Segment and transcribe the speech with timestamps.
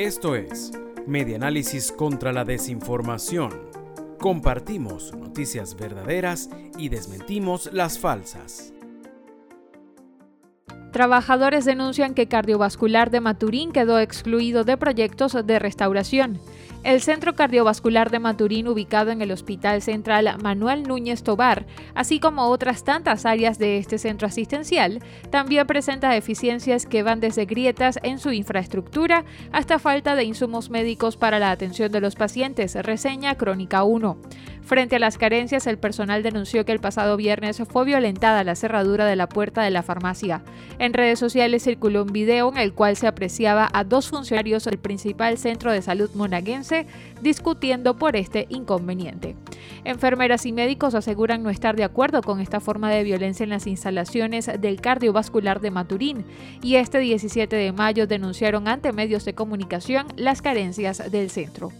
[0.00, 0.72] Esto es
[1.06, 3.50] Medianálisis contra la Desinformación.
[4.18, 8.72] Compartimos noticias verdaderas y desmentimos las falsas.
[10.90, 16.40] Trabajadores denuncian que Cardiovascular de Maturín quedó excluido de proyectos de restauración.
[16.82, 22.46] El Centro Cardiovascular de Maturín, ubicado en el Hospital Central Manuel Núñez Tobar, así como
[22.46, 28.18] otras tantas áreas de este centro asistencial, también presenta deficiencias que van desde grietas en
[28.18, 33.84] su infraestructura hasta falta de insumos médicos para la atención de los pacientes, reseña Crónica
[33.84, 34.16] 1.
[34.70, 39.04] Frente a las carencias, el personal denunció que el pasado viernes fue violentada la cerradura
[39.04, 40.44] de la puerta de la farmacia.
[40.78, 44.78] En redes sociales circuló un video en el cual se apreciaba a dos funcionarios del
[44.78, 46.86] principal centro de salud monaguense
[47.20, 49.34] discutiendo por este inconveniente.
[49.82, 53.66] Enfermeras y médicos aseguran no estar de acuerdo con esta forma de violencia en las
[53.66, 56.24] instalaciones del cardiovascular de Maturín
[56.62, 61.72] y este 17 de mayo denunciaron ante medios de comunicación las carencias del centro.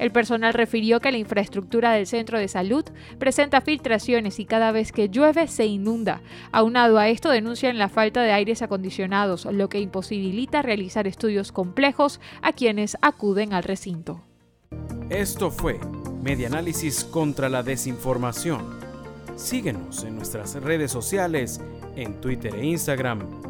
[0.00, 2.86] El personal refirió que la infraestructura del centro de salud
[3.18, 6.22] presenta filtraciones y cada vez que llueve se inunda.
[6.52, 12.18] Aunado a esto denuncian la falta de aires acondicionados, lo que imposibilita realizar estudios complejos
[12.40, 14.22] a quienes acuden al recinto.
[15.10, 15.78] Esto fue
[16.22, 18.80] Medianálisis contra la Desinformación.
[19.36, 21.60] Síguenos en nuestras redes sociales,
[21.94, 23.49] en Twitter e Instagram